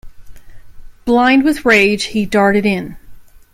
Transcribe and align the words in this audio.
Blind 1.05 1.43
with 1.43 1.63
rage, 1.63 2.05
he 2.05 2.25
darted 2.25 2.65
in. 2.65 2.97